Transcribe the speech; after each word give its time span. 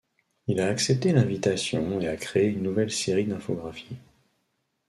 Il 0.47 0.59
a 0.59 0.65
accepté 0.67 1.13
l'invitation 1.13 2.01
et 2.01 2.07
a 2.07 2.17
créé 2.17 2.47
une 2.47 2.63
nouvelle 2.63 2.89
série 2.89 3.25
d'infographie. 3.27 3.97